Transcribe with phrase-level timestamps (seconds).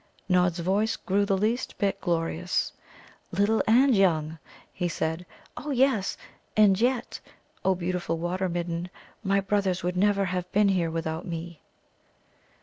[0.27, 2.73] Nod's voice grew the least bit glorious.
[3.31, 4.39] "'Little and young,'"
[4.73, 5.27] he said.
[5.55, 6.17] "Oh yes.
[6.57, 7.19] And yet,
[7.63, 8.89] O beautiful Water midden,
[9.23, 11.61] my brothers would never have been here without me."